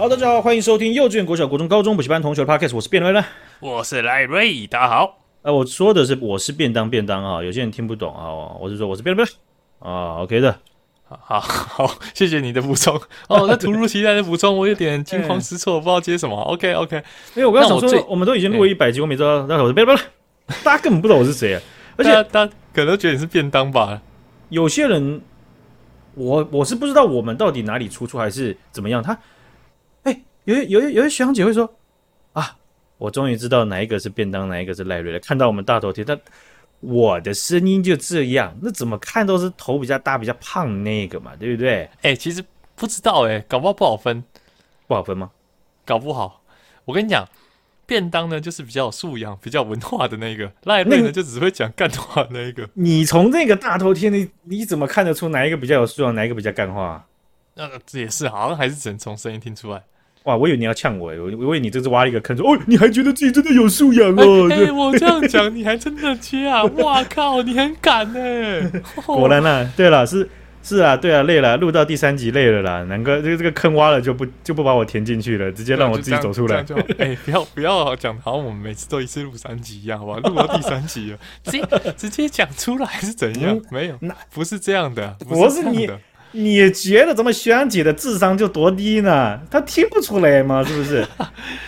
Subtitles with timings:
[0.00, 3.22] 好，大家好，欢迎收听幼稚园、国小、国中、高中补习班同学的 Podcast，我是便瑞了，
[3.60, 5.18] 我是赖瑞，大家好。
[5.42, 9.26] 呃，我说的是我是便当便当啊，有些人听不懂啊，我是说我是便当
[9.78, 10.58] 啊，OK 的，
[11.06, 12.98] 好好，谢谢你的补充。
[13.28, 16.34] 哦，那突如其来的补充，我有点惊慌失措，不知道接什么。
[16.44, 16.96] OK OK，
[17.34, 19.94] 因为我刚刚想说，我们都已经录了一百集，我没知道，那我是便当，
[20.64, 21.60] 大家根本不知道我是谁啊，
[21.98, 24.00] 而且大家可能觉得你是便当吧。
[24.48, 25.20] 有些人，
[26.14, 29.18] 我我是不知道我们到底哪里出错还是怎么样，他。
[30.44, 31.72] 有有有些学长姐会说
[32.32, 32.56] 啊，
[32.98, 35.20] 我终于知道哪一个是便当，哪一个是赖瑞了。
[35.20, 36.18] 看到我们大头贴，但
[36.80, 41.84] 我的声音就这样，那怎么看都是头比较大、比较胖那个嘛，对不对？
[42.02, 42.42] 哎、欸，其实
[42.74, 44.24] 不知道哎、欸，搞不好不好分，
[44.86, 45.30] 不好分吗？
[45.84, 46.42] 搞不好，
[46.84, 47.28] 我跟你讲，
[47.84, 52.68] 便当呢就是比较有素养、比较文化的那个，赖瑞呢就只会讲干话那一个。
[52.74, 57.06] 你从那个大头贴，你你怎么看得出哪一个比较有素养，哪一个比较干话？
[57.54, 59.82] 那这也是，好像还是只能从声音听出来。
[60.24, 64.48] 哇，我以为你要呛我，我我以为你这是挖了一个坑，说哦，你还觉得自己真的有素养哦？
[64.52, 66.62] 哎、欸欸，我这样讲，你还真的接啊？
[66.76, 68.70] 哇靠，你很敢呢！
[69.06, 70.28] 果然啦、啊，对了，是
[70.62, 76.58] 是啊，对啊，累了，录到第三集累了啦，南哥，这个这个坑挖了就不就不把我填进去了，直接让我自己走出来。
[76.98, 80.16] 哎、欸，不要不要讲，好像我们每次都一次录三集一样，好吧？
[80.28, 83.56] 录到第三集了，直接直接讲出来是怎样？
[83.56, 85.98] 嗯、没有，那不是这样的，不是这样的。
[86.32, 89.40] 你觉得咱们学长姐的智商就多低呢？
[89.50, 90.62] 她听不出来吗？
[90.66, 91.06] 是不是？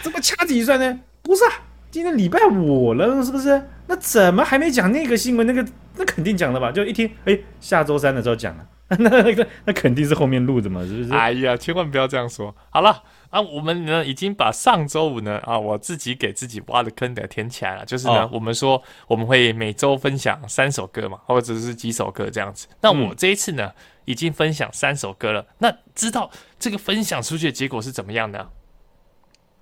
[0.02, 1.00] 怎么掐指一算呢？
[1.22, 1.50] 不是啊，
[1.90, 3.62] 今天礼拜五了，是不是？
[3.86, 5.46] 那怎么还没讲那个新闻？
[5.46, 5.64] 那个
[5.96, 6.70] 那肯定讲了吧？
[6.72, 8.66] 就一听，哎，下周三的时候讲了，
[8.98, 11.12] 那那个那肯定是后面录的嘛，是不是？
[11.12, 12.54] 哎呀，千万不要这样说。
[12.70, 13.02] 好了。
[13.32, 17.84] 啊，我们呢已经把上周五呢啊，我自己给自己挖的坑给填起来了。
[17.86, 22.66] 就是呢，哦、我们说我们会每周分享三首歌嘛，或者是几首歌这样子。
[22.82, 23.74] 那我这一次呢，嗯、
[24.04, 25.46] 已经分享三首歌了。
[25.58, 28.48] 那知道这个分享出去的结果是怎么样呢？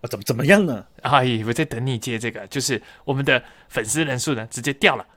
[0.02, 0.86] 啊，怎么怎么样呢？
[1.02, 5.06] 哎，我在等你接这个，就是我们的粉丝人数呢直接掉了。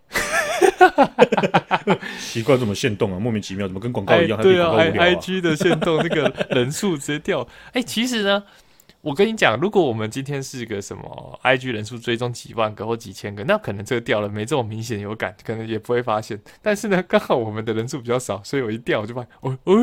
[2.19, 3.19] 奇怪，怎么限动啊？
[3.19, 4.37] 莫名其妙，怎么跟广告一样？
[4.39, 7.41] 哎、对啊，还 I G 的限动，那个人数直接掉。
[7.67, 8.43] 哎、欸，其实呢，
[9.03, 16.41] 我跟你讲，如果我们今天是个什么 I G 人数追踪几万个或几千个，那可能这个掉了没这么明显有感，可能也不会发现。
[16.61, 19.75] 但是呢， 刚好我们的人数比较少，所以我一掉我就发现，哦哦，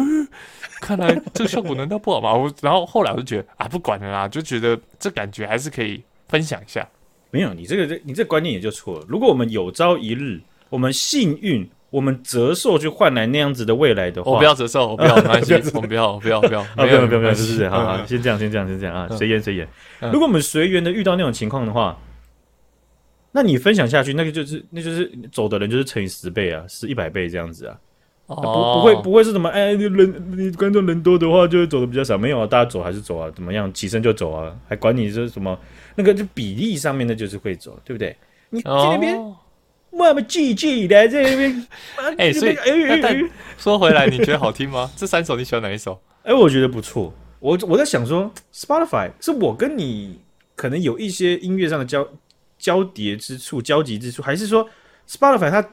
[0.81, 2.33] 看来这个效果难道不好吗？
[2.33, 6.89] 我然后后来我就觉得啊，不管了啦，就觉得这感觉还是可以分享一下。
[7.31, 9.05] 没有，你这个这你这观念也就错了。
[9.07, 19.67] 如果我们有朝一日，我们幸运，我们折寿去换来那样子的未来的话，我不要折寿，我不要， 没关系，我们不要，不要，不要，不要，不要，不要，是是，好好，先这样，先这样，先这样啊，随缘随缘。
[20.13, 21.99] 如果我们随缘的遇到那种情况的话，
[23.33, 27.77] 那你分享下去，那个就是，那就是走的人就是乘以十倍啊，是一百倍这样子啊，
[28.27, 29.49] 不不会不会是什么？
[29.49, 33.73] 哎，人你观众人多的话就会走的比较少，没有啊，大家走还是走啊，怎么样？
[33.73, 35.59] 起身就走啊，还管你是什么？
[35.97, 38.17] 那个就比例上面的就是会走，对不对？
[38.49, 39.21] 你在那边。
[39.91, 41.67] 我们继续来这边，
[42.17, 42.57] 哎，所以
[43.59, 44.91] 说回来，你觉得好听吗？
[44.97, 46.01] 这三首你喜欢哪一首？
[46.23, 47.13] 哎，我觉得不错。
[47.41, 50.21] 我我在想说，Spotify 是我跟你
[50.55, 52.07] 可能有一些音乐上的交
[52.59, 54.69] 交叠之处、交集之处，还是说
[55.09, 55.67] Spotify 它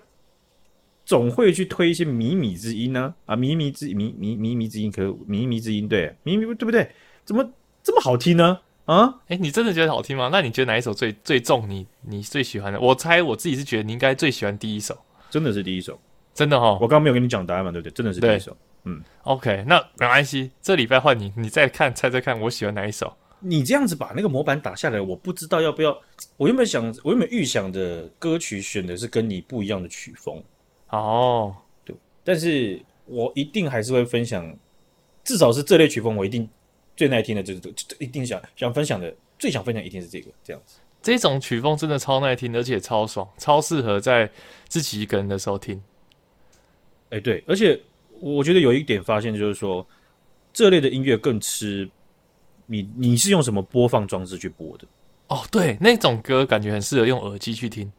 [1.06, 3.14] 总会去推一些靡靡之音呢？
[3.26, 6.90] 啊，靡靡之靡靡靡靡之音，可靡靡之音，对，靡靡对不对？
[7.24, 7.50] 怎么
[7.84, 8.60] 这么好听呢？
[8.88, 10.30] 啊，哎、欸，你真的觉得好听吗？
[10.32, 12.80] 那你觉得哪一首最最重你你最喜欢的？
[12.80, 14.98] 我猜我自己是觉得你应该最喜欢第一首，
[15.30, 16.00] 真的是第一首，
[16.34, 16.72] 真的哈。
[16.76, 17.92] 我刚刚没有跟你讲答案嘛，对不对？
[17.92, 18.56] 真的是第一首。
[18.86, 23.14] 嗯，OK，那没关系，这礼拜换你，你再看猜猜看，我喜欢哪一首？
[23.42, 25.96] 你这样子把那个模板打下来，我不知道要不要。
[26.38, 30.42] 我原本想，我原本预想的歌曲选的是跟你不一样的曲风
[30.92, 31.54] 哦，
[31.84, 31.94] 对，
[32.24, 34.56] 但是我一定还是会分享，
[35.26, 36.48] 至少是这类曲风，我一定。
[36.98, 40.80] 最耐听的就是这，一定想想分享的，最想分享一定是这个这样子。
[41.02, 44.30] 这种曲风真的超耐听，而且超爽，超适合在
[44.68, 45.82] 自己一个人的时候听。
[47.12, 47.80] 哎，对，而且
[48.20, 49.88] 我觉得有一点发现就是说，
[50.52, 51.88] 这类的音乐更吃
[52.66, 54.86] 你，你是用什么播放装置去播的？
[55.28, 57.90] 哦，对，那种歌感觉很适合用耳机去听，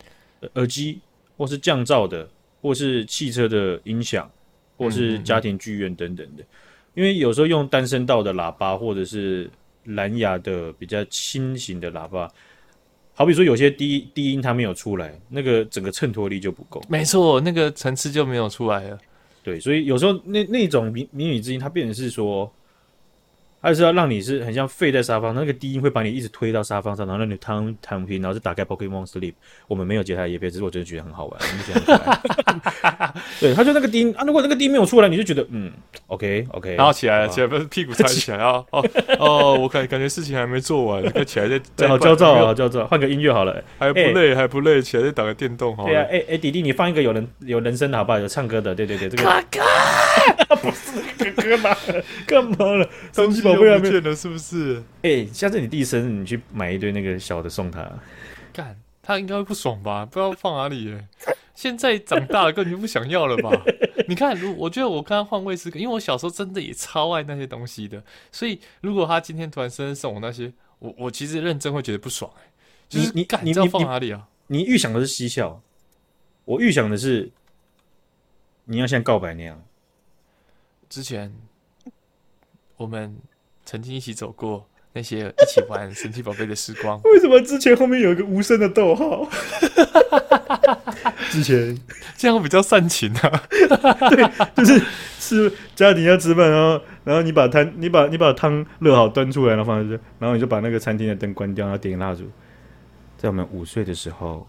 [0.55, 1.01] 耳机
[1.37, 2.29] 或是降噪的，
[2.61, 4.31] 或是汽车的音响，
[4.77, 6.43] 或是家庭剧院等等的。
[6.43, 6.55] 嗯嗯
[6.99, 9.49] 因为有时候用单声道的喇叭，或者是
[9.85, 12.29] 蓝牙的比较轻型的喇叭，
[13.15, 16.83] 好比说有些低低音它没有出来，那个整个衬托力就不够。
[16.89, 18.99] 没错，那个层次就没有出来了。
[19.45, 22.53] 对，所以有时候那那种迷迷你之音，它变成是说，
[23.61, 29.35] 还是要让你是很像废在沙发，那个低音会把你一直推到沙发上，然后让你躺躺平，然后就打开 Pokemon Sleep。
[29.67, 33.15] 我们没有接他的叶片，只是我真的觉得很好玩， 你觉得很可爱。
[33.41, 35.73] 对，他就那个低音啊，如果那个低音没有出来，你就觉得嗯
[36.07, 38.63] ，OK OK，然后起来了，起来不是屁股 抬起来啊？
[38.71, 38.85] 哦
[39.19, 45.87] 哦，我感感觉事情还没做完，快起来再再好焦躁啊，焦躁，换个音乐好了，还不累还不累，起来再打个电动好。
[45.87, 48.19] 对啊，哎哎，弟弟，你放一个有人有人声的好不好？
[48.19, 49.43] 有唱歌的，对对对，这个哥
[50.49, 51.77] 哥 不是哥哥吗？
[52.27, 52.89] 干嘛了？
[53.13, 54.83] 神奇宝贝还没见了，是不是？
[55.03, 57.91] 哎、欸，下次你弟生日，你去买一堆那个小的送他。
[58.53, 60.05] 干，他应该会不爽吧？
[60.07, 61.09] 不知道放哪里耶。
[61.55, 63.51] 现在长大了，根本就不想要了吧？
[64.07, 72.31] 你看，如我觉得我刚刚换位思考，因为我小时候真的也超爱那些东西的，所以如果他今天突然生日送我那些，我我其实认真会觉得不爽。
[72.89, 74.29] 就是你干，你知道放哪里啊？
[74.47, 75.61] 你预想的是嬉笑，
[76.45, 77.31] 我预想的是
[78.65, 79.63] 你要像告白那样。
[80.89, 81.35] 之前
[82.77, 83.15] 我们
[83.71, 86.99] 曾经一起走过那些一起玩神奇宝贝的时光。
[87.05, 89.29] 为什么之前后面有一个无声的逗号？
[91.29, 91.79] 之前
[92.17, 93.43] 这样比较煽情啊。
[94.09, 94.27] 对，
[94.57, 94.83] 就是
[95.21, 102.23] 吃家庭要吃饭，然后然后你把汤你把你把汤热好端出来，然后放在这，然后你就把那个餐厅的灯关掉，然后点蜡烛。
[103.19, 104.49] 在我们五岁的时候，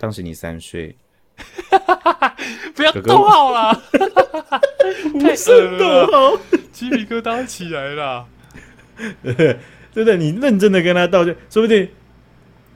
[0.00, 0.96] 当时你三岁。
[2.74, 3.82] 不要逗号了，
[5.14, 6.36] 无声逗号，
[6.72, 8.26] 鸡皮疙瘩起来了。
[9.22, 9.62] 对
[9.92, 10.16] 不对？
[10.16, 11.88] 你认真的跟他道歉，说不定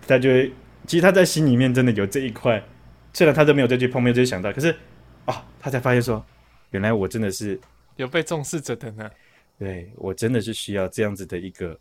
[0.06, 0.52] 他就会。
[0.86, 2.62] 其实他在心里面真的有这一块，
[3.12, 4.74] 虽然他都没有再去碰，面，就想到，可是
[5.24, 6.24] 啊，他才发现说，
[6.70, 7.58] 原来我真的是
[7.96, 9.10] 有被重视着的呢。
[9.58, 11.78] 对，我真的是需要这样子的一个。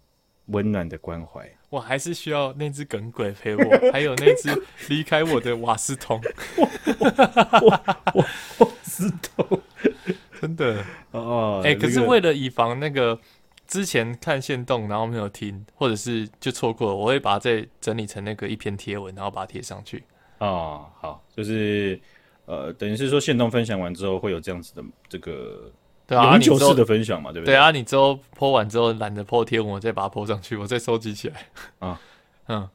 [0.50, 4.48] 温暖的关怀，我还是需要那只耿鬼陪我， 还有那只
[4.90, 6.22] 离开我的瓦斯桶。
[7.64, 7.82] 瓦
[8.84, 9.60] 斯桶，
[10.40, 11.62] 真的哦。
[11.66, 13.20] 哎、欸，可是为了以防那个
[13.68, 20.04] 之前看线动，然后没有听，或者是就错过了，我会把它再整理成那个一篇贴文，然后把它贴上去。
[20.40, 22.00] 哦，好，就是
[22.46, 25.72] 呃，等于是说线动分享完之后，会有这样子的这个。
[26.08, 27.56] 对啊，永久式的分享嘛，对不对？
[27.56, 31.48] 对啊，你之后 po 完之后懒得 po 贴文，我再把它 po 上去，我再收集起来。
[31.80, 32.00] 啊，
[32.48, 32.70] 嗯，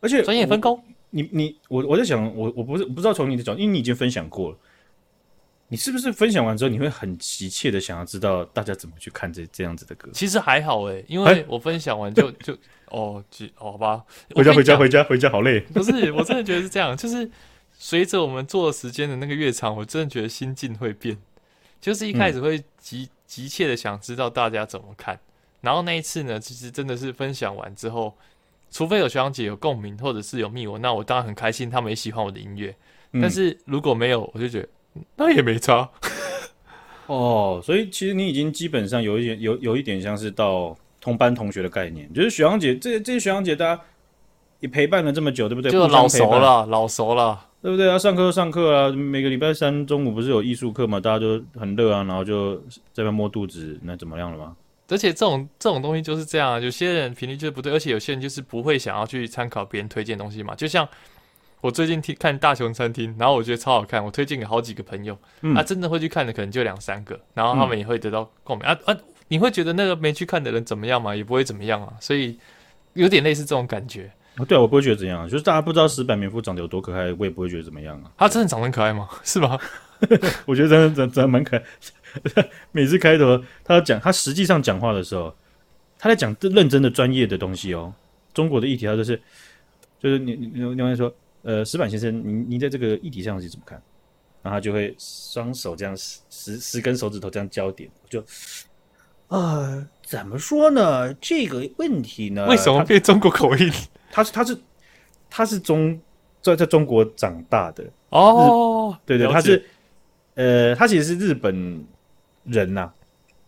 [0.00, 4.58] 而且专业分工，你你我我在想，我我不是不知道从你的角度，因为你已经分享过了，
[5.74, 10.08] 你是不是分享完之后，你会很急切的想要知道大家怎么去看这这样子的歌？
[10.14, 12.52] 其实还好哎，因为我分享完就就
[12.86, 13.20] 哦，
[13.58, 14.04] 哦，好吧，
[14.36, 15.58] 回家回家回家回家好累。
[15.58, 17.28] 不是，我真的觉得是这样，就是
[17.76, 21.18] 随着我们做的时间的那个越长，我真的觉得心境会变。
[21.80, 25.18] 就是一开始会急急切的想知道大家怎么看，
[25.60, 28.16] 然后那一次呢，其实真的是分享完之后，
[28.70, 32.72] 除非有学长姐有共鸣，或者是有密我，那我当然很开心，他们也喜欢我的音乐。
[33.20, 34.68] 但是如果没有，我就觉得
[35.16, 35.88] 那也没差。
[37.06, 43.82] 哦，所以其实你已经基本上有一点有有一点像是到同班同学的概念，就是学长姐这这些学长姐大家
[44.60, 45.70] 也陪伴了这么久，对不对？
[45.70, 47.48] 就老熟了，老熟了。
[47.64, 47.98] 对不对啊？
[47.98, 51.00] 上课上课啊，每个礼拜三中午不是有艺术课嘛？
[51.00, 52.56] 大家就很热啊，然后就
[52.92, 54.54] 在那摸肚子，那怎么样了吗？
[54.88, 60.54] 而且这种这种东西就是这样啊，有些人频率就是不对，而且有些人就是不会想要去参考别人推荐东西嘛。
[60.54, 60.86] 就像
[61.64, 68.96] 我最近听看大熊餐厅，然后我觉得超好看，我推荐给好几个朋友，嗯、啊，真的会去看的可能就两三个，然后他们也会得到共鸣、嗯、啊啊！
[69.28, 71.16] 你会觉得那个没去看的人怎么样吗？
[71.16, 72.38] 也不会怎么样啊，所以
[72.92, 74.12] 有点类似这种感觉。
[74.36, 78.12] 啊，对啊，我不会觉得怎样，就是大家不知道石板棉夫长得有多可爱，我也不会觉得怎么样啊。
[78.18, 79.08] 他真的长得很可爱吗？
[79.24, 79.58] 是吧？
[80.44, 81.62] 我觉得真的真真的蛮可爱。
[82.72, 85.34] 每次开头他讲，他实际上讲话的时候，
[85.98, 87.94] 他在讲认真的专业的东西哦。
[88.34, 89.18] 中国的议题，他就是
[89.98, 91.10] 就是你你你另外说，
[91.44, 93.80] 呃，石板先生，你你在这个议题上是怎么看？
[94.42, 98.20] 然后他就会双手这样十十十根手指头这样交点，就
[99.28, 101.14] 啊、呃，怎么说呢？
[101.14, 102.46] 这个问题呢？
[102.46, 103.70] 为什么变中国口音？
[104.12, 104.58] 他是他是
[105.30, 105.98] 他是中
[106.42, 109.64] 在在中国长大的哦，对对，他是
[110.34, 111.84] 呃，他其实是日本
[112.44, 112.94] 人呐、啊，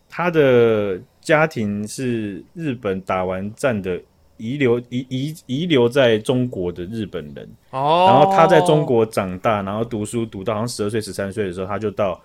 [0.08, 4.00] 他的家庭是日本打完战的
[4.36, 12.20] 遗留遗遗遗留在中国的日本人哦，然后他在中国长大，然后读书读到好像十二岁十三岁的时候，他就到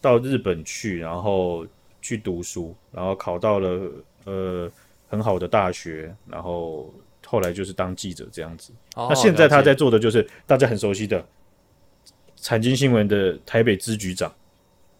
[0.00, 1.66] 到日本去，然后
[2.00, 3.90] 去读书，然后考到了
[4.24, 4.70] 呃
[5.08, 6.92] 很好的大学，然后。
[7.24, 11.24] 后来就是当记者这样子，哦、那现在他在做的就是大家很熟悉的
[12.36, 14.30] 产经新闻的台北支局长。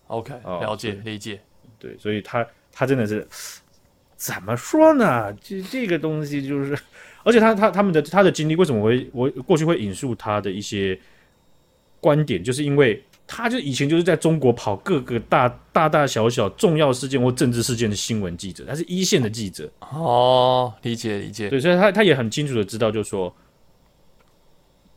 [0.07, 1.40] OK，了解理解。
[1.78, 3.26] 对，所以他他真的是
[4.23, 5.33] 怎么说呢？
[5.41, 6.79] 这这个东西就是，
[7.25, 10.99] 而且他他他们的他的经历，为什么我会我过去会引述他的一些
[12.00, 13.02] 观点，就是因为。
[13.25, 19.71] 他就以前就是在中国跑各个大大大小小重要事件或政治事件的新闻记者，他是一线的记者。
[19.81, 21.49] 哦，理解理解。
[21.49, 23.35] 对，所以他他也很清楚的知道，就是说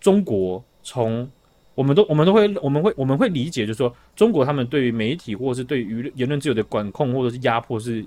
[0.01, 1.29] 中国从
[1.75, 8.03] 我们都我们都会我们会我们会理解，就是说中国他们对于媒体或者是对于言论自由的管控或者是压迫是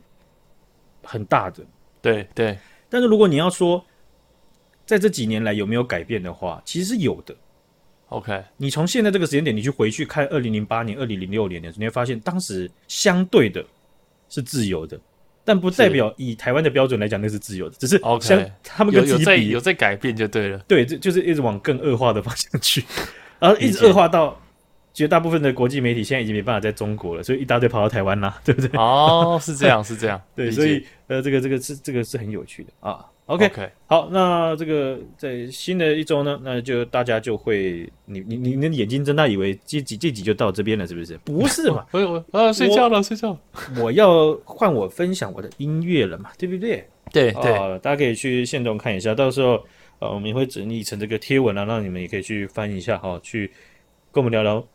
[1.09, 1.65] 很大的。
[2.03, 2.59] 对对。
[2.91, 3.85] 但是如果你要说
[4.87, 7.35] 在这几年来有没有改变的话，其实是有的。
[8.09, 13.63] OK，你从现在这个时间点，你去回去看二零零八年、二零零六年的时候，你会发现当时相对的
[14.31, 14.99] 是自由的，
[15.45, 20.59] 但不代表以台湾的标准来讲那是自由的，只是 OK，他们有在有在改变就对了。
[20.61, 22.83] 对，这就是一直往更恶化的方向去，
[23.39, 24.41] 然后一直恶化到
[24.99, 28.69] 绝大部分的国际媒体现在已经没办法在中国了，所以一大堆跑到台湾啦， 对不对？
[28.77, 30.21] 哦，是这样，是这样。
[30.35, 33.07] 对，所以呃，这个这个是这个是很有趣的啊。
[33.27, 33.71] OK，, okay.
[33.87, 41.17] 好，那这个在新的一周呢，那就大家就会，你你你你的眼睛睁大，以为这集这集就到这边了，是不是？
[41.19, 41.87] 不是嘛？
[41.93, 43.39] 我我啊，睡觉了，睡觉。
[43.81, 46.85] 我要换我分享我的音乐了嘛，对不对？
[47.13, 49.65] 对对、呃，大家可以去现动看一下，到时候
[50.01, 53.47] 呃，我们也会整理成这个贴文啊，让你们也可以去翻一下哈、哦，去
[54.11, 54.67] 跟我们聊聊。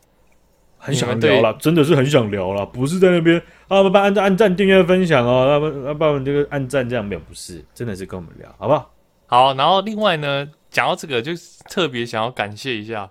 [0.84, 7.20] 很想聊了，真的是很想聊了，不是在那边啊，不按按赞、订阅、分享哦，那不那帮我们这个按赞这样没有？
[7.20, 8.90] 不是，真的是跟我们聊，好不好？
[9.26, 11.32] 好，然后另外呢，讲到这个，就
[11.70, 13.10] 特别想要感谢一下，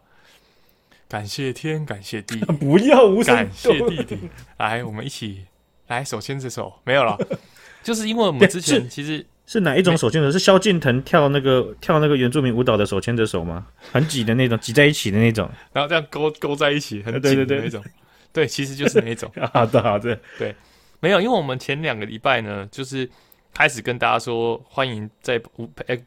[1.09, 4.19] 感谢天，感谢地， 不要无声，感谢弟弟，
[4.57, 5.45] 来，我们一起
[5.87, 7.17] 来手牵着手，没有了，
[7.81, 9.25] 就是因为我们之前其实。
[9.45, 10.31] 是哪一种手牵着？
[10.31, 13.65] 是萧敬腾跳那个跳那个原住民舞蹈的手牵着手吗？
[13.91, 17.83] 很挤的那种，挤在一起的那种，然后这样勾勾在一起，很紧的那种。
[18.31, 19.31] 对，其实就是那种。
[19.53, 20.17] 好的，好的。
[20.39, 20.55] 对，
[20.99, 23.07] 没有，因为我们前两个礼拜呢，就是
[23.53, 25.39] 开始跟大家说，欢迎在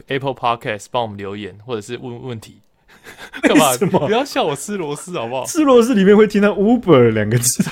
[0.08, 2.60] Apple Podcast 帮我们留言，或者是问问题。
[3.42, 3.76] 干嘛？
[4.06, 5.44] 不要笑我吃螺丝好不好？
[5.44, 7.62] 吃螺丝里面会听到 Uber 两个字。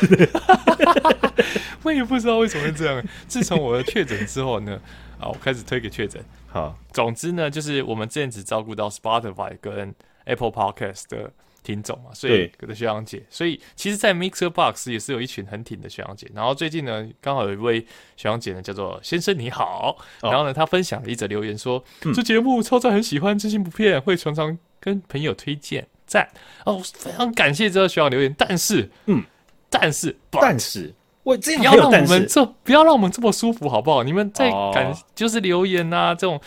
[1.83, 3.03] 我也不知道为什么会这样。
[3.27, 4.79] 自从我的确诊之后呢？
[5.19, 6.23] 好，我开始推给确诊。
[6.49, 9.95] 好，总之呢，就是我们之前只照顾到 Spotify 跟
[10.25, 16.31] Apple Podcast 的听众嘛，所以的学长姐，所以其实，在 Mixer Box 也是有一群很挺的学长姐。
[16.35, 17.81] 然后最近呢，刚好有一位
[18.17, 21.83] 学长姐呢，叫做先生你好，然后呢，他分享了一则留言说，
[22.15, 26.29] 这节目超赞，很喜欢，真心不骗，会常常跟朋友推荐，赞
[26.67, 28.35] 哦，非常感谢这个学长留言。
[28.39, 29.25] 但是，嗯，
[29.71, 30.95] 但是，但是。
[31.25, 34.03] 我这样不要让我们这不要让我们这么舒服好不好？
[34.03, 36.41] 你们在感、哦、就是留言啊，这种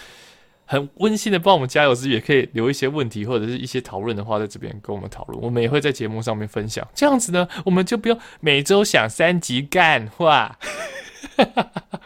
[0.66, 6.88] 很温馨的帮我们加油之余，也可以留一些问题或者是一些讨论的话，在这边跟我们讨论，我们也会在节目上面分享。
[6.94, 10.58] 这样子呢，我们就不用每周想三集干话。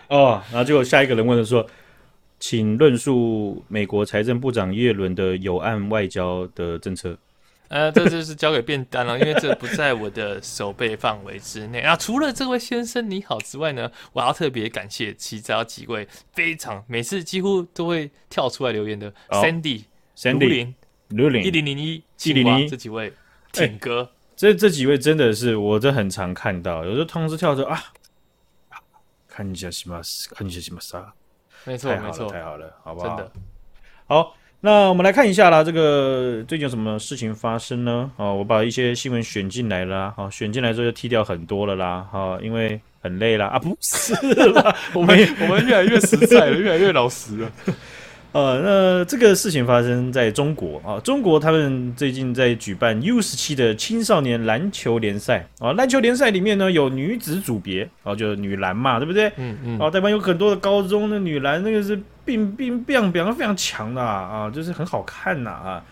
[0.08, 1.66] 哦，然后结果下一个人问的说，
[2.40, 7.18] 请论述美国财政部长耶伦的有岸外交的政策。
[7.72, 11.96] 呃，这就是交给便当了，因为这不在我的手背范围之内啊。
[11.96, 19.86] 除了这位先生你好之外呢，我要特别感谢其他几位非常每次几乎都会跳出来留言的、oh, Sandy、
[20.34, 20.76] 卢林、
[21.12, 23.14] 卢林、一零零一、七零零一这几位
[23.54, 27.82] 挺哥，欸、这这几位真的是我这很常看到，有时候通知跳出啊，
[29.30, 30.02] 看一下什么，
[30.36, 31.14] 看一下什么啥，
[31.64, 33.08] 没错没错，太好了，好不好？
[33.08, 33.32] 真的
[34.08, 34.36] 好。
[34.64, 38.12] 那我们来看一下啦，这个最近有什么事情发生呢？
[38.18, 44.14] 哦，我把一些新闻选进来了，好，选进来之后就踢掉很多了啦，好，因为很累啦啊，不是
[44.52, 47.52] 啦， 我们我们越来越实在了，越来越老实了。
[48.34, 59.28] 呃，那这个事情发生在中国啊，中国他们最近在举办 U 十七的青少年篮球联赛啊，篮球联赛里面呢有女子组别啊，就是女篮嘛，对不对？
[59.36, 59.80] 嗯嗯。
[59.80, 65.86] 啊，台湾有很多的高中的女篮，那个是并并并表现非常强的啊，就是很好看呐啊。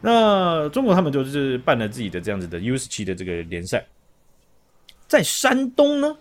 [0.00, 3.84] 那中国他们就是办了自己的这样子的 U 十七的这个联赛，
[5.08, 6.16] 在山东呢，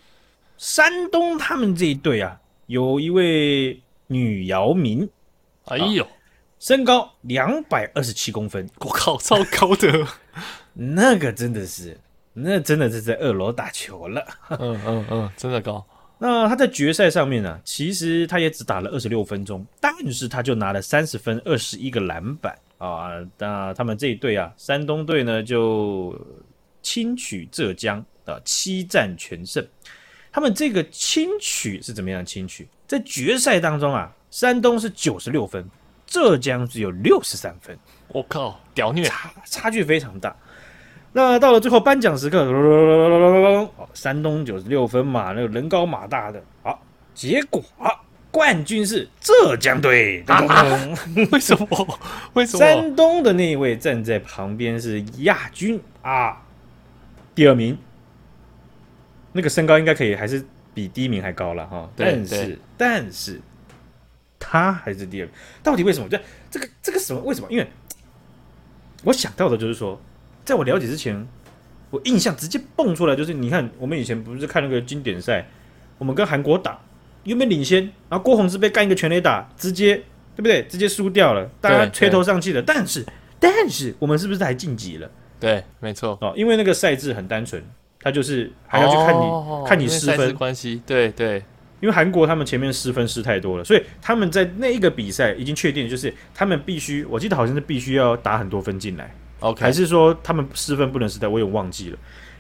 [0.58, 5.08] 山东他们这一队啊，有一位女姚明。
[5.70, 6.06] 哎呦，
[6.60, 10.08] 身高两百二十七公分，我靠，超高的，
[10.74, 11.98] 那个真的是，
[12.34, 14.26] 那真的是在二楼打球了。
[14.50, 15.86] 嗯嗯嗯，真的高。
[16.18, 23.12] 那他在决赛上面呢、啊，其实他也只打了二十六分钟，但是他就拿了三十分、二十一个篮板啊。
[23.38, 26.14] 那他们这一队啊，山东队呢就
[26.82, 29.66] 轻取浙江啊，七战全胜。
[30.32, 32.68] 他们这个轻取是怎么样轻取？
[32.86, 34.14] 在决赛当中啊。
[34.32, 35.66] 山东是九十六分，
[36.06, 37.78] 浙江只有六十三分。
[38.10, 40.36] 我靠，屌虐，差差距非常大。
[41.12, 46.80] 那到了最后颁奖时刻，山东九十六分嘛，那个人高马大的，好，
[47.16, 47.64] 结果
[48.30, 50.24] 冠军是浙江队。
[51.32, 52.00] 为什么？
[52.34, 52.60] 为什么？
[52.60, 56.40] 山东的那一位站在旁边是亚军啊，
[57.34, 57.76] 第二名，
[59.32, 60.46] 那个身高应该可以，还是
[60.76, 61.90] 比第一名还高了哈。
[61.96, 63.42] 但是，但是，
[64.40, 66.08] 他还是第二名，到底为什么？
[66.10, 66.20] 这
[66.50, 67.22] 这个这个什么？
[67.22, 67.48] 为什么？
[67.52, 67.68] 因为
[69.04, 70.02] 我想到的就是说，
[70.46, 71.28] 在我了解之前，
[71.90, 75.48] 我印象直接蹦出来就是，你看我们以前不是看那个经典赛，
[75.98, 76.80] 我们跟韩国打，
[77.24, 79.96] 原本领先，然后郭宏志被干一个全垒打，直接
[80.36, 80.64] 对不对？
[80.64, 82.62] 直接输掉了，大家垂头丧气的。
[82.62, 83.06] 但是，
[83.40, 85.10] 但是我们是不是还晋级了？
[85.40, 87.64] 对，没错哦，因为那个赛制很单纯，
[88.02, 90.82] 他就是还要去看你、哦、看你失分关系。
[90.86, 91.44] 对对，
[91.80, 99.14] 因为韩国他们前面失分失太多了，所以他们在那一个比赛已经确定，就是他们必须，我记得好像是必须要打很多分进来。
[99.40, 101.28] OK，还是说他们失分不能失态？
[101.28, 101.98] 我也忘记了。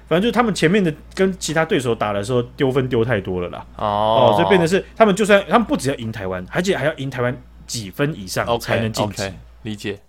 [0.07, 3.65] 反正就是他们前面的跟其他对手打的时候丢分丢太多了啦。
[3.77, 9.23] 哦，哦，所以变成是他们就算他们不只要赢台湾，而且还要赢台湾几分以上才能晋级。
[9.23, 9.99] Okay, okay, 理解。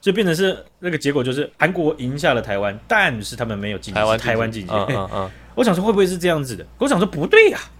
[0.00, 3.98] 所以变成是那个结果，就是韩国赢下了台湾，但是他们没有晋级。
[3.98, 4.72] 台湾台湾晋级。
[4.72, 6.64] 嗯嗯，嗯 我想说会不会是这样子的？
[6.78, 7.70] 我想说不对呀、啊，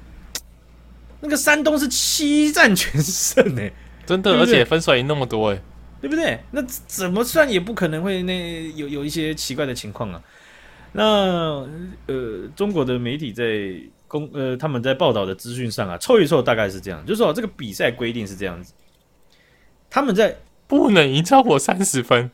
[1.23, 3.73] 那个山东是七战全胜呢、欸，
[4.05, 5.63] 真的，对对而且分数赢那么多哎、欸，
[6.03, 6.39] 对不对？
[6.51, 10.21] 那怎么算也不可能会那有有一些奇怪的情况啊。
[10.93, 11.67] 那
[12.07, 13.73] 呃，中国的媒体在
[14.07, 18.75] 公呃他们在报道的资讯上啊，凑一凑大概是这样，就是说这个比赛规定是这样子，
[19.89, 20.37] 他们在。
[20.69, 22.31] 不能赢超过三十分，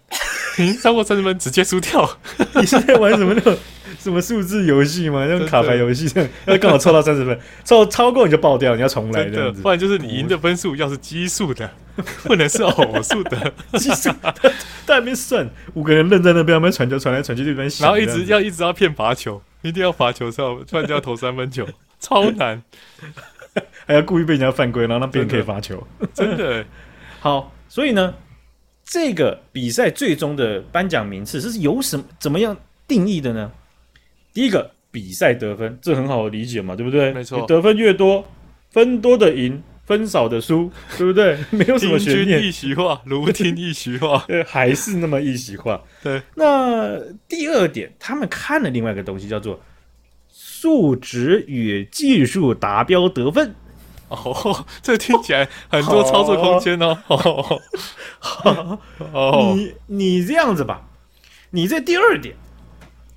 [0.58, 2.08] 赢超过三十分直接输掉。
[2.56, 3.56] 你是在玩什么那种
[3.98, 5.26] 什么数字游戏吗？
[5.28, 6.10] 那种卡牌游戏，
[6.46, 9.62] 要刚好凑到三十分，凑超过你就爆掉，你要重来这样子。
[9.62, 11.70] 不然就是你赢的分数要是奇数的，
[12.24, 13.52] 不能是偶数的。
[13.78, 14.10] 奇数，
[14.86, 21.66] 在那边算，五个人愣在那边，那边传球传来传去，这边然后一直要一直要骗罚球，一定要罚球，不然就要投三分球，
[21.98, 22.62] 超难，
[23.86, 26.64] 还要故意被人家犯规，然后让别人可以罚球，真的
[27.20, 27.52] 好。
[27.70, 28.14] 所以呢？
[28.90, 33.52] 这个比赛最终的颁奖名次是由什么怎么样定义的呢？
[34.32, 37.12] 第一个，比赛得分，这很好理解嘛，对不对？
[37.12, 38.26] 没错，得分越多，
[38.70, 41.36] 分多的赢，分少的输，对不对？
[41.52, 42.42] 没有什么悬念。
[42.42, 45.82] 一席话，如听一席话， 还是那么一席话。
[46.02, 46.22] 对。
[46.34, 46.98] 那
[47.28, 49.60] 第二点，他们看了另外一个东西，叫做
[50.32, 53.54] 数值与技术达标得分。
[54.08, 56.98] 哦，这听起来很多操作空间哦。
[59.12, 60.82] 哦，你你这样子吧，
[61.50, 62.34] 你这第二点，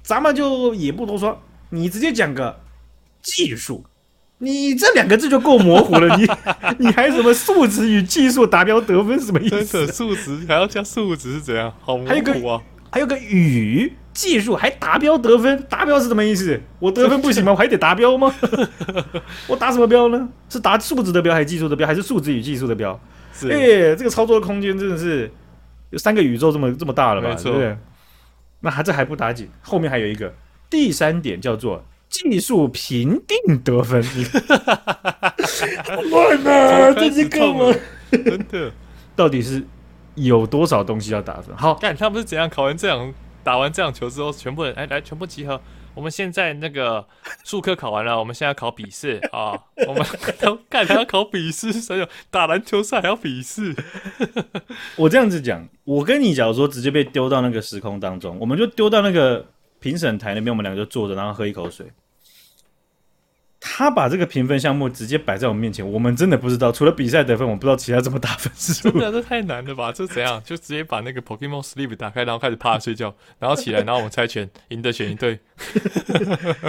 [0.03, 2.59] 咱们就也不多说，你直接讲个
[3.21, 3.85] 技术，
[4.39, 6.27] 你这两个字就够模糊了，你
[6.79, 9.87] 你还什么数值与技术达标得分什么意思？
[9.87, 11.73] 数值还要加数值是怎样？
[11.81, 11.97] 好。
[11.97, 12.11] 模糊啊！
[12.11, 13.93] 还有个还有个与。
[14.13, 16.59] 技术还达标得分，达标是什么意思？
[16.79, 17.51] 我得分不行吗？
[17.53, 18.33] 我还得达标吗？
[19.47, 20.29] 我达什么标呢？
[20.49, 22.99] 是达数值的标，还是技术的标，还是数值与技术的标？
[23.43, 25.31] 哎、欸，这个操作的空间真的是
[25.89, 27.33] 有三个宇宙这么这么大了吧？
[27.41, 27.77] 对不对？
[28.59, 30.31] 那还这还不打紧，后面还有一个
[30.69, 34.03] 第三点叫做技术评定得分。
[36.11, 37.73] 我的这是干嘛？
[38.11, 38.71] 真的，
[39.15, 39.63] 到底是
[40.15, 41.55] 有多少东西要打分？
[41.55, 43.13] 好，看他不是怎样考完这样。
[43.43, 45.59] 打完这场球之后，全部人哎来全部集合。
[45.93, 47.05] 我们现在那个
[47.43, 49.51] 术科考完了，我们现在考笔试啊。
[49.87, 50.05] 我们
[50.39, 53.75] 都干他要考笔试，所以打篮球赛还要笔试。
[54.95, 59.45] 我这样子讲，我跟你假如说直接被丢到那个时空当中，我们就丢到那个
[59.79, 61.85] 评审台那边，我们两个就坐着，然后喝一口水。
[63.63, 68.89] 他把这个评分项目直接摆在我们面前，我们真的不知道，除了比赛得分，我不知道其他怎么打分数。
[68.89, 69.91] 真的，这太难了吧？
[69.91, 70.41] 这怎样？
[70.43, 75.39] 就直接把那个 Pokemon Sleep 打开，然后开始趴睡觉，然后起来，然后我们猜拳，赢的选一队。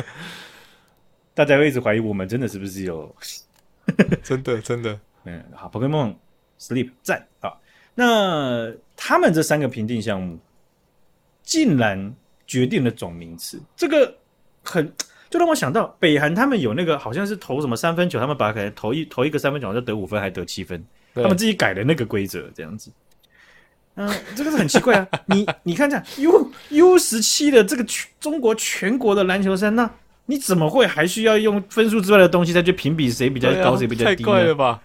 [1.33, 3.17] 大家会一直怀疑我们真的是不是有？
[4.23, 5.01] 真的，真的。
[5.25, 6.15] 嗯，好，Pokemon
[6.61, 7.55] Sleep 赞啊！
[7.95, 10.39] 那他们这三个评定项目，
[11.43, 12.15] 竟然
[12.47, 14.15] 决定了总名次，这个
[14.63, 14.93] 很。
[15.33, 22.91] 就让我想到北韩他们有那个好像是投什么三分球，他们把可能投一投一个三分球，好像得五分还得七分，他们自己改的那个规则这样子。
[23.95, 25.09] 嗯、呃，这个是很奇怪啊！
[25.27, 29.91] 你你看这样 U U 十七的这个全中国全国的篮球生，那
[30.27, 34.17] 你怎么会还需要用分数之外的东西再去评比谁比较高谁比较低呢？
[34.17, 34.83] 太怪了吧！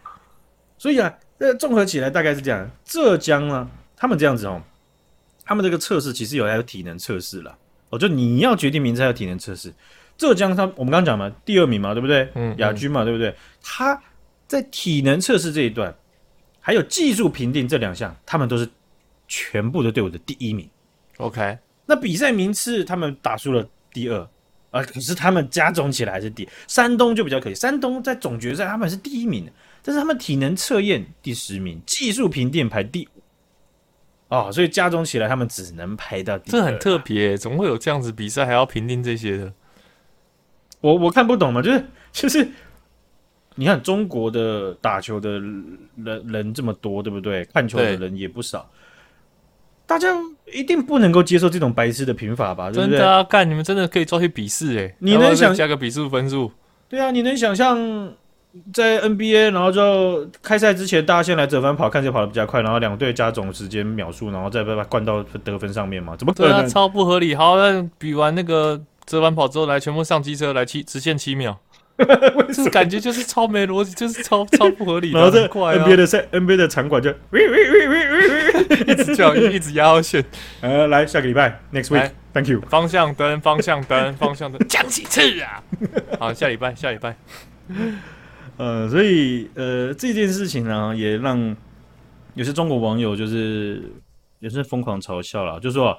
[0.77, 2.71] 所以啊，呃，综合起来大概是这样。
[2.85, 4.61] 浙江呢，他们这样子哦，
[5.45, 7.57] 他们这个测试其实有还有体能测试了。
[7.89, 9.73] 哦，就你要决定名字还有体能测试。
[10.17, 12.27] 浙江他我们刚刚讲嘛，第二名嘛，对不对？
[12.33, 13.33] 嗯，亚军嘛，对不对？
[13.61, 14.01] 他
[14.47, 15.93] 在体能测试这一段，
[16.59, 18.67] 还有技术评定这两项，他们都是
[19.27, 20.67] 全部的队伍的第一名。
[21.17, 24.27] OK，那比赛名次他们打输了第二，
[24.71, 26.47] 啊，可是他们加总起来还是第。
[26.67, 29.47] 山东就比较可惜，山东在总决赛他们是第一名，
[29.83, 33.21] 但是他们体能测验第十名，技术评定排第五。
[34.29, 36.59] 哦，所以加总起来他们只能排到第二。
[36.59, 39.53] 这很特别，怎么会有这样子比赛还要评定这些的？
[40.81, 42.47] 我我看不懂嘛，就是就是，
[43.55, 45.77] 你看中国的打球的人
[46.27, 47.43] 人这么多，对不对？
[47.45, 48.69] 看球的人也不少，
[49.87, 50.07] 大家
[50.53, 52.69] 一定不能够接受这种白痴的评法吧？
[52.69, 56.51] 真的啊，干你们真的可以抓去比试诶，你能想加个比数分数？
[56.87, 58.13] 对啊，你能想象
[58.71, 66.15] 在 NBA，然后就开赛之前，大家先来折返跑，看谁跑得比较快，然后两队加总时间秒数，然后再把它灌到得分上面吗？
[66.15, 66.59] 怎么可能？
[66.59, 67.33] 对啊，超不合理。
[67.33, 68.79] 好，那比完那个。
[69.07, 71.57] 折完跑之后来，全部上机车来七直线七秒，
[72.53, 75.17] 这感觉就是超没逻辑，就是超超不合理的。
[75.17, 80.21] 然后这 NBA 的赛 NBA 的场馆就喂喂喂喂喂喂， 一直叫一直压到线。
[80.59, 82.59] 呃，来下个礼拜 next week，thank you。
[82.69, 85.63] 方向灯，方向灯，方向灯，讲几次啊？
[86.19, 87.15] 好，下礼拜，下礼拜。
[88.57, 91.55] 呃，所以呃这件事情呢，也让
[92.33, 93.81] 有些中国网友就是
[94.39, 95.97] 也是疯狂嘲笑了，就说。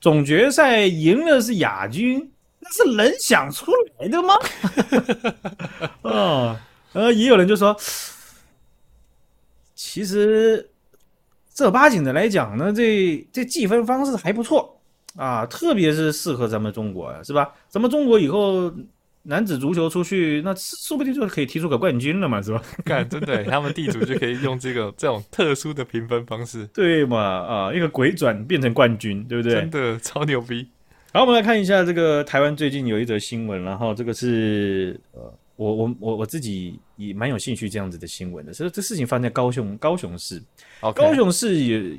[0.00, 2.31] 总决赛赢了是亚军，
[2.62, 4.34] 那是人想出来的吗？
[6.02, 6.56] 哦，
[6.92, 7.76] 呃，也有人就说，
[9.74, 10.70] 其实
[11.52, 14.80] 正儿八经的来讲呢，这这计分方式还不错
[15.16, 17.52] 啊，特别是适合咱们中国啊，是吧？
[17.68, 18.72] 咱们中国以后。
[19.24, 22.60] 男子足球出去，那说不定就可以踢出个冠军了嘛，是吧？
[22.84, 27.16] 干，真的，他们地主就可以用这个这种特殊的评分方式，对嘛？
[27.20, 29.60] 啊，一个鬼转变成冠军，对不对？
[29.60, 30.68] 真的超牛逼。
[31.14, 35.20] 好，我们来看一下这个台湾最近有一则新闻，然后这个是呃，
[35.56, 40.42] 我我我我自己也蛮有兴趣这样子的新闻的，所以这事情发生在高雄高雄市.
[40.94, 41.98] 高雄市有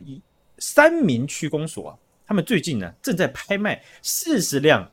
[0.58, 4.90] 三名区公所啊，他们最近呢正在拍卖四十辆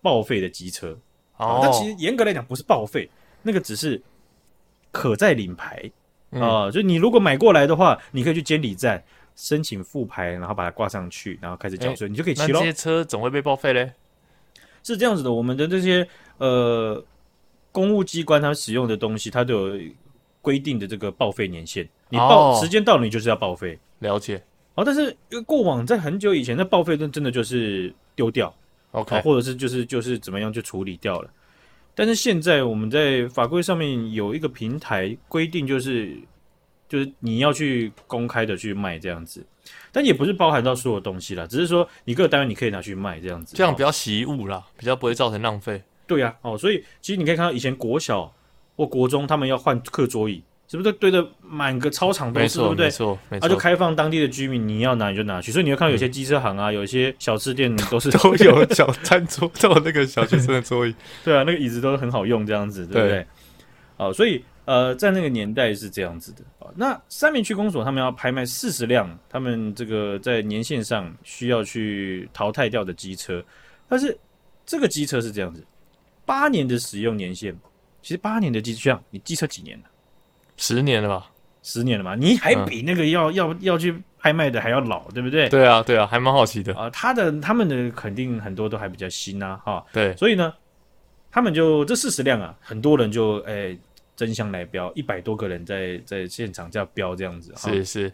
[0.00, 0.96] 报废的机车。
[1.38, 3.10] 哦，那其实严格来讲不是报废，
[3.42, 4.00] 那个只是
[4.92, 5.90] 可再领牌
[6.30, 6.70] 啊、嗯呃。
[6.70, 9.02] 就你如果买过来的话，你可以去监理站
[9.38, 12.54] 申请复牌，然后把它挂上去，然后开始缴税，欸、你就可以骑喽。
[12.54, 13.92] 那这些车总会被报废嘞？
[14.82, 16.06] 是这样子的，我们的这些
[16.38, 17.00] 呃
[17.70, 19.80] 公务机关它使用的东西，它都有
[20.42, 21.88] 规定的这个报废年限。
[22.08, 23.78] 你报、哦、时间到了，你就是要报废。
[24.00, 24.42] 了解。
[24.74, 28.52] 哦，但是过往在很久以前，那报废真真的就是丢掉。
[28.92, 31.30] OK，或者是就是就是怎么样就处理掉了，
[31.94, 36.16] 但是现在我们在法规上面有一个平台规定，就是
[36.88, 39.44] 就是你要去公开的去卖这样子，
[39.92, 45.82] 但也不是包含到所有东西啦，只是说你各个单位你可以拿去卖这样子，这样比较惜物啦，比较不会造成浪费。
[46.06, 48.32] 对呀，哦，所以其实你可以看到以前国小
[48.76, 50.42] 或国中他们要换课桌椅。
[50.70, 52.84] 是不是堆的满个操场都是，对不对？
[52.84, 53.48] 没错，没错。
[53.48, 55.50] 他就开放当地的居民，你要拿你就拿去。
[55.50, 60.94] 所以你会看到有些机车行啊，有一些小吃店都是 都有小餐桌，都有那个小学生的桌椅。
[61.24, 63.26] 对啊，那个椅子都很好用，这样子，对不对？
[63.96, 66.68] 哦，所以呃，在那个年代是这样子的啊。
[66.76, 73.42] 那三明区公所他们要拍卖四十辆，他们这个在年限上需要去淘汰掉的机车，
[73.88, 74.14] 但是
[74.66, 75.64] 这个机车是这样子，
[76.26, 77.56] 八年的使用年限。
[78.02, 79.84] 其实八年的机车，你机车几年了？
[80.58, 81.30] 十年了吧，
[81.62, 85.48] 十年了吧，你还比那个要、嗯、要要去拍卖的还要老，对不对？
[85.48, 86.90] 对啊，对啊，还蛮好奇的啊。
[86.90, 89.82] 他的他们的肯定很多都还比较新啊，哈。
[89.94, 90.52] 对，所以呢，
[91.30, 93.74] 他们就这四十辆啊，很多人就哎
[94.18, 97.54] 争相来标，一百多个人在在现场这样标这样子。
[97.56, 98.12] 是是。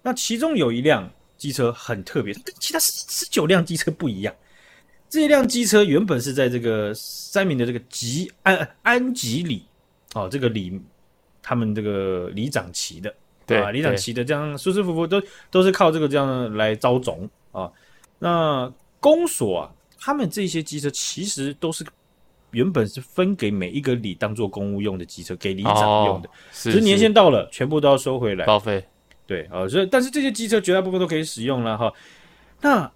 [0.00, 4.34] 那其中有一辆机车很特别，跟其他十九辆机车不一样。
[5.10, 9.66] 这辆机车原本是在这个三明的这个吉安安吉里
[10.14, 10.80] 哦，这个里。
[11.40, 13.14] 他们这个里长骑的，
[13.46, 17.72] 对啊，里长骑的这样舒舒服服，都都是靠这个这样来招总啊。
[18.18, 21.82] 那公所啊，他们这些机车其实都是
[22.50, 26.28] 原本是分给每一个里当做公务用的机车，给里长用的。
[26.52, 28.84] 只是年限到了，全部都要收回来报废。
[29.26, 31.92] 对啊，所以但是这些机车绝大部分都可以使用了哈。
[32.60, 32.90] 那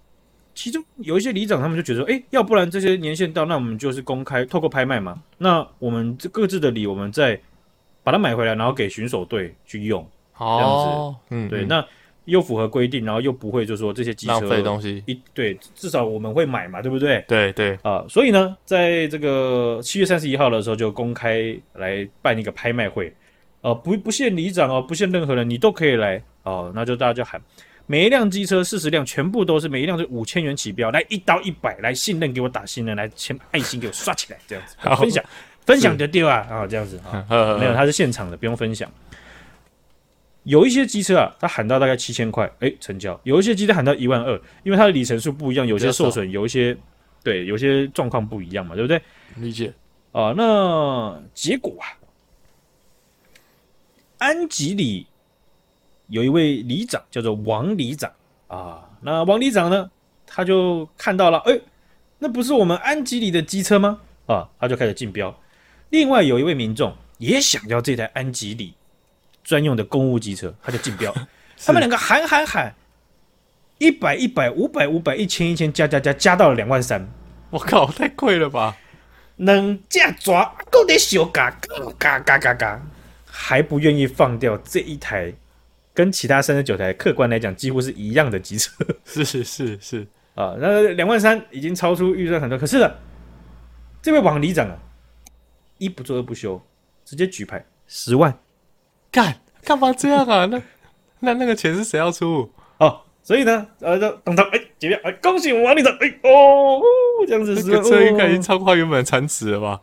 [0.55, 5.21] 其中有一些里长，他们就觉得说，哎，要不然这些年限到，那我们就是公开透过拍卖嘛。
[5.37, 7.39] 那我们这各自的里，我们再。
[8.05, 11.87] 把它买回来，然后给巡守队去用，哦、这样子，嗯，对，那
[12.25, 17.23] 又符合规定，然后又不会就说这些机车浪费东西，一对，至少我们会买嘛，对不对？
[17.27, 17.73] 对对。
[17.77, 23.13] 啊、呃，所以呢，在这个七月三十一号的时候就公开来办一个拍卖会，
[23.61, 26.17] 呃，不不限里长哦，不限任何人，你都可以来。
[26.43, 27.41] 哦、呃，那就大家就喊
[27.85, 34.75] 每一辆机车四十辆，全部都是每一辆是五千元起标，来一刀一百，来信任给我打信任，来签爱心给我刷起来，这样子。
[34.79, 34.95] 好。
[34.95, 35.23] 分享。
[35.65, 37.25] 分享的丢啊啊，这样子啊，
[37.57, 38.91] 没有，它是现场的，不用分享。
[40.43, 46.75] 有一些机车啊，它喊到大概七千块，哎，成交；有一些机车喊到一万二，因为它的里程数不一样，有些受损，有一些
[47.23, 49.01] 对，有些状况不一样嘛，对不对？
[49.37, 49.73] 理解
[50.11, 50.33] 啊。
[50.35, 51.87] 那结果啊，
[54.17, 55.07] 安吉里
[56.07, 58.11] 有一位里长叫做王里长
[58.47, 58.89] 啊。
[59.01, 59.89] 那王里长呢，
[60.25, 61.59] 他就看到了，哎，
[62.19, 64.01] 那不是我们安吉里的机车吗？
[64.25, 65.33] 啊，他就开始竞标。
[65.89, 68.73] 另外有一位民众也想要这台安吉里
[69.43, 71.13] 专用的公务机车，他就竞标。
[71.65, 72.73] 他们两个喊喊喊，
[73.77, 77.07] 一百一百五百五百一千一千加加加加到了两万三。
[77.49, 78.75] 我靠，太贵了吧！
[79.35, 81.49] 能价抓够得小嘎
[81.97, 82.81] 嘎嘎嘎嘎，
[83.25, 85.33] 还不愿意放掉这一台
[85.93, 88.71] 跟其他三十九台客观来讲几乎是一样的机车。
[89.05, 92.57] 是是是是啊，那两万三已经超出预算很多。
[92.57, 92.91] 可是呢，
[94.01, 94.77] 这位王里长啊，
[95.77, 96.61] 一不做二不休，
[97.05, 98.35] 直接举牌十万，
[99.13, 100.45] 干干嘛这样啊？
[100.47, 100.61] 那
[101.19, 102.51] 那那个钱是谁要出？
[102.79, 106.81] 哦，所以呢，呃，就等他哎，结票，哎，恭喜我们王队长，哎哦，
[107.25, 109.79] 这样子是，这个车应该已经超过他原本的产值了吧？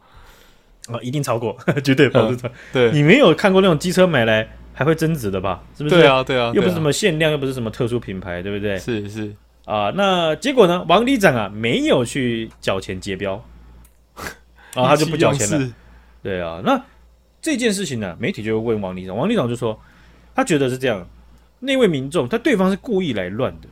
[0.88, 2.50] 啊、哦，一定超过， 绝对保证、嗯。
[2.72, 5.62] 对，你没有看过那种机车买来还会增值的吧？
[5.78, 5.94] 是不是？
[5.94, 8.76] 对啊，对啊，又不是什么限量，又不是什么特殊品牌，对不对？
[8.78, 9.32] 是是
[9.64, 10.84] 啊，那结果呢？
[10.88, 13.34] 王里长啊，没有去缴钱结标，
[14.74, 15.72] 啊，他就不缴钱了。
[16.22, 16.82] 对啊，那
[17.40, 19.78] 这件事情呢，媒体就问王里长，王里长就说，
[20.34, 21.06] 他觉得是这样。
[21.58, 23.68] 那位民众，他对方是故意来乱的。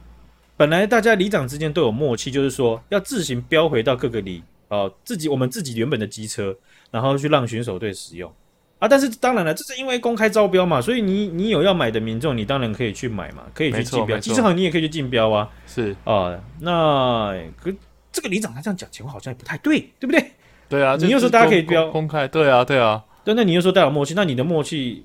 [0.57, 6.55] 本来大家里长之间都有默契，就是说要自行标回到各个里哦，自己我们自己原本的机车，
[6.91, 8.31] 然后去让选手队使用
[8.79, 8.89] 啊。
[8.89, 14.19] 但是当然了，这是因为公开招标嘛，所以你你有要买的民众，你当然可以去买嘛，可以去竞标。
[14.19, 15.49] 机车行你也可以去竞标啊。
[15.67, 17.73] 是啊，那可
[18.11, 20.33] 这个里长他这样讲情况好像也不太对，对不对？
[20.69, 23.03] 对啊，你又说大家可以标公开，对啊，对啊。
[23.29, 25.05] 对，那你又说带有默契，那你的默契。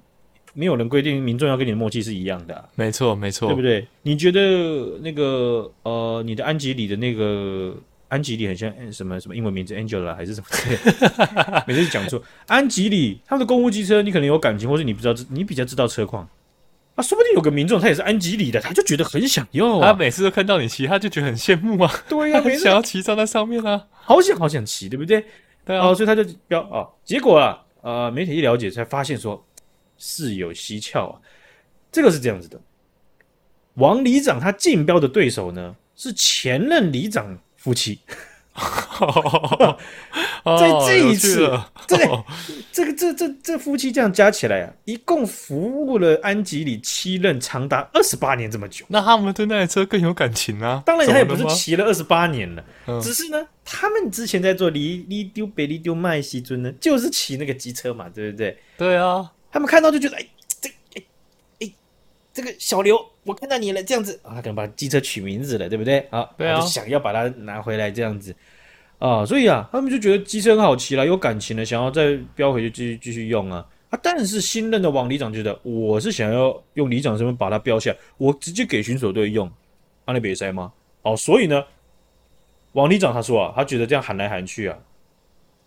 [0.55, 3.87] 没有人规定民众要跟你的默契是一样的，啊，没错没错，对不对？
[4.03, 7.75] 你觉得那个呃，你的安吉里的那个
[8.07, 10.47] 安吉里很像什么什么英文名字 Angela 还是什么？
[11.65, 16.29] 每次讲错安吉里，他们的公务机车，你可能有感情，或者你不知道，你比较知道车况
[16.93, 25.25] 啊，说不定有个民众他也是安吉里的，他就觉得很想要，啊，他每次都看到你骑，他就觉得很羡慕啊，对呀，啊，很 想要骑上那上面啊，好想好想骑，对不对？
[25.65, 29.45] 对啊，哦，所以他就标啊，结果啊，呃，媒体一了解才发现说。
[29.95, 31.21] 事有蹊跷啊，
[31.91, 32.59] 这个是这样子的。
[33.75, 37.99] 王里长他竞标的对手呢，是前任里长夫妻。
[40.45, 41.97] 在这一次，对
[42.71, 48.85] 这个这这这夫妻这样加起来啊，一共服务了安吉里七任，长达二十八年这么久。
[48.89, 50.83] 那他们对那台车更有感情啊？
[50.85, 58.57] 当然，他也不是骑了二十八年了，嗯，只是呢，他们之前在做里里丢北里丢麦西尊呢，就是骑那个机车嘛，对不对？
[58.77, 59.31] 对啊。
[59.51, 60.25] 他们看到就觉得，哎，
[62.33, 65.99] 这个小刘，我看到你了，这样子啊，他可能把机车取名字了，对不对？
[66.09, 68.35] 啊，对啊，就想要把它拿回来，这样子
[68.97, 73.99] 啊，所以啊，他们就觉得机车很好骑了，有感情了，想要再标回去继续继续用啊啊！
[74.01, 79.47] 但是新任的王里长觉得，我是想要用里长身份把它标下来，我直接给巡守队用，
[80.05, 80.73] 阿那比赛吗？
[81.03, 81.63] 哦，所以呢，
[82.71, 84.75] 王里长他说啊，他觉得这样喊来喊去啊，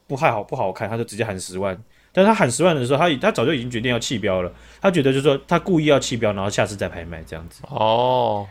[0.09, 1.81] 不太好，不好看，他就直接喊十万。
[2.17, 4.51] 但他喊十万的时候，他他早就已经决定要弃标了。
[4.81, 7.61] 他觉得就是说，他故意要弃标，然后下次再拍卖这样子。
[7.69, 8.49] 哦，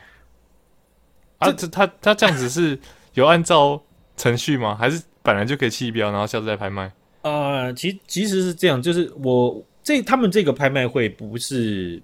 [1.39, 2.77] 啊，这他他这样子是
[3.15, 3.81] 有按照
[4.15, 4.75] 程序吗？
[4.75, 6.83] 还是本来就可以弃标，然后下次再拍卖？
[7.23, 11.99] 啊、呃，其其实是这样，就是我这他们这个拍卖会不是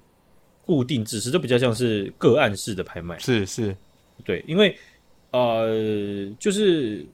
[0.65, 3.19] 固定制式，就比较像是个案式的拍卖。
[3.19, 3.77] 是是，
[4.25, 4.75] 对，因为
[5.29, 7.05] 呃，就是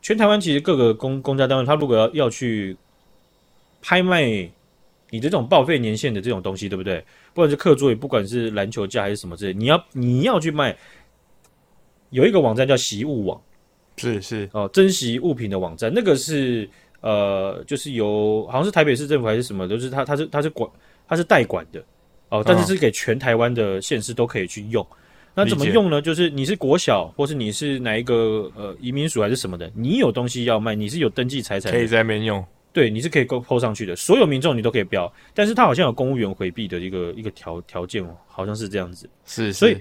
[0.00, 2.76] 全台湾其实各个公公家单位，他如果要要去。
[3.80, 4.24] 拍卖
[5.10, 7.02] 你的这种报废年限的这种东西，对不对？
[7.32, 10.76] 不管是课桌椅，不管是篮球架还是什么之类，你要你要去卖，
[12.10, 13.40] 有一个网站叫习物网，
[13.96, 16.68] 是是哦，珍惜物品的网站，那个是
[17.00, 20.68] 呃，就是由好像是台北市政府还是什么，就是他他是他是管
[21.06, 21.82] 他是代管的
[22.28, 24.86] 哦，但是是给全台湾的县市都可以去用。
[25.34, 26.02] 那怎么用呢？
[26.02, 32.44] 就是你是国小，或是你是哪一个呃移民署还是什么的，你有东西要卖，你是有登记财产，可以在那边用。
[32.78, 39.10] 对，你是可以勾抛上去的，所有民众你都可以标，但是他好像有公务员回避的一个一个条条件哦，好像是这样子。
[39.26, 39.76] 是，是，所以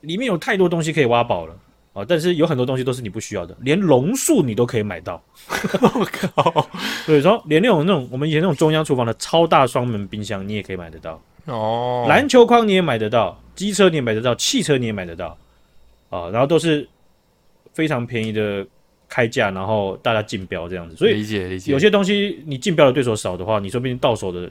[0.00, 1.56] 里面有太多东西可以挖宝了
[1.92, 2.04] 啊！
[2.04, 5.22] 但是有很多东西都是你不需要的，连龙树你都可以买到。
[5.94, 6.68] 我靠！
[7.06, 15.38] 对，然后连那种那种我们以前那种中央厨房的超大双门冰箱你也可以买得到哦，篮球框你也买得到，机车你也买得到，汽车你也买得到
[16.10, 16.28] 啊！
[16.30, 16.88] 然后都是
[17.72, 18.66] 非常便宜的。
[19.08, 21.72] 开价，然后大家竞标这样子，所以理解理解。
[21.72, 24.50] 有些东西你竞标的对手少的话，你说不定到手的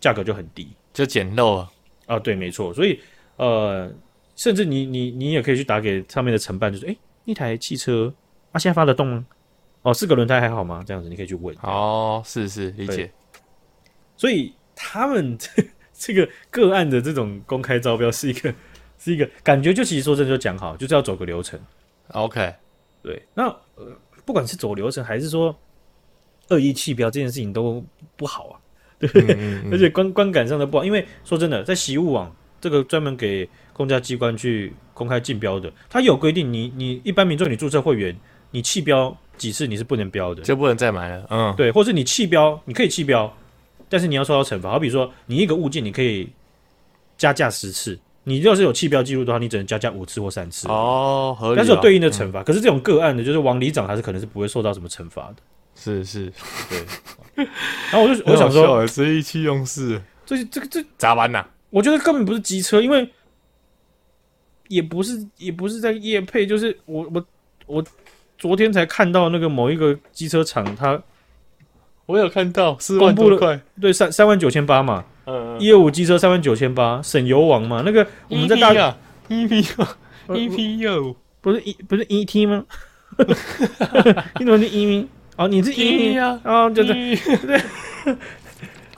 [0.00, 1.70] 价格就很低，就捡漏啊
[2.06, 2.18] 啊。
[2.18, 2.72] 对，没错。
[2.72, 2.98] 所以
[3.36, 3.92] 呃，
[4.36, 8.12] 甚至你你你也可以去打给上面的承办，就是哎，那台汽车
[8.52, 9.26] 啊，现在发得动吗？
[9.82, 10.82] 哦，四个轮胎还好吗？
[10.86, 11.54] 这样子你可以去问。
[11.62, 13.10] 哦，是是理解。
[14.16, 15.48] 所以他们这
[15.92, 18.54] 这个个案的这种公开招标是一个
[18.98, 21.58] 是一个感觉，就其实说真的就讲好，就是要走个流程。
[22.08, 22.54] OK，
[23.02, 23.86] 对，那呃，
[24.24, 25.54] 不管是走流程还是说
[26.48, 27.84] 恶意弃标这件事情都
[28.16, 28.54] 不好啊，
[28.98, 29.34] 对不对？
[29.34, 38.16] 嗯嗯嗯， 而且观观感上都不好，因为说真的，在习物网这个专门给公家机关去公开竞标的，它有规定你，你你一般民众你注册会员，
[38.50, 41.26] 你弃标几次你是不能标的，就不能再买了。
[41.30, 43.32] 嗯，对，或是你弃标，你可以弃标。
[43.88, 46.30] 但是你要受到惩罚，好比说你一个物件你可以
[47.18, 50.68] 加价十次，你要是有弃标记录的话，你只能加价五次或三次。
[50.68, 51.56] 哦，合理。
[51.56, 55.36] 但是有对应的惩罚，嗯、可是这种个案的，就是王里长还是可能是不会受到什么惩罚的。
[55.74, 56.32] 是是，
[56.68, 57.44] 对。
[57.90, 61.44] 然后我就我想说，这意气用事，这这个这咋办呐？
[61.70, 63.10] 我觉得根本不是机车，因为
[64.68, 67.26] 也不是也不是在夜配，就是我我
[67.66, 67.84] 我
[68.38, 71.02] 昨天才看到那个某一个机车厂他。
[72.12, 78.70] 我有看到四万多块，对，三三万九千八嘛，嗯，一二五机车三万九千八，省油王嘛，那个我们在大
[79.28, 79.66] E P
[80.34, 82.64] E P U 不是 E 不是 E T 吗？
[84.38, 86.38] 你怎么是 E P 哦，你是 E P 啊？
[86.42, 87.60] 啊，对对 对，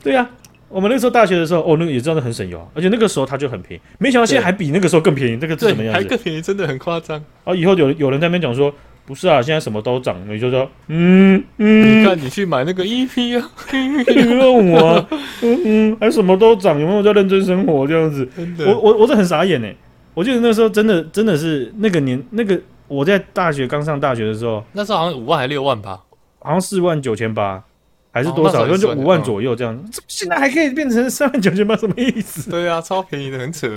[0.03, 0.29] 对呀，
[0.69, 6.01] 我们那个时候大学的时候，哦，那个也真的很省油，而且那个时候它就很便宜，没想到现在还比那个时候更便宜，这个是什么样子？
[6.01, 7.25] 还更便宜，真的很夸张。
[7.45, 8.75] 啊，以后有有人在那边讲说。
[9.07, 15.07] 不是啊，现在什么都涨，你就说，嗯嗯，你看你去买那个 EP 啊，你问我，
[15.43, 18.27] 嗯嗯，还什么都涨，有没有在认真生活这样子？
[18.35, 19.77] 真的，我我我是很傻眼哎，
[20.15, 26.01] 我记得那时候真的真的是那个年那个我在大学刚上大学的时候，那时候好像五万还六万吧，
[26.39, 27.63] 好像四万九千八
[28.11, 32.51] 还是多少，就就五万左右这样，现在还可以变成三万九千八，什么意思？
[32.51, 33.69] 对啊，超便宜的，很扯。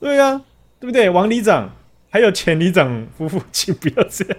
[0.00, 0.40] 对啊，
[0.80, 1.08] 对不对？
[1.08, 1.70] 王里长
[2.10, 4.36] 还有前里长夫妇，请不要这样。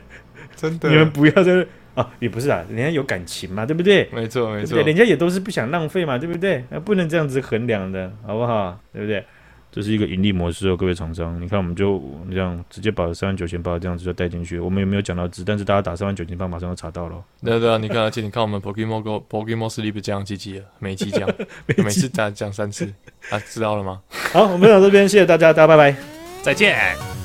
[0.55, 2.09] 真的，你们不要在这啊！
[2.19, 4.09] 也不是啊，人家有感情嘛，对不对？
[4.11, 6.63] 没错，没错，人家也都是不想浪费嘛，对不对？
[6.69, 8.79] 那不能这样子衡量的，好不好？
[8.91, 9.23] 对不对？
[9.71, 11.99] 这是一个盈利模式哦，各位厂商，你看我们就
[12.31, 15.43] 这样直接把三万九千八这样子就带进去，我们有没有讲到值？
[15.43, 17.15] 但是大家打三万九千八，马上就查到了。
[17.43, 21.27] 对对啊，你看，而且你看我们 Pokemon Go Pokemon Sleep 这样积极了，每期讲，
[21.77, 22.85] 每次讲讲三次，
[23.31, 23.99] 啊，知道了吗？
[24.31, 25.95] 好，我们到这边，谢谢大家，大家拜拜，
[26.43, 27.22] 再见。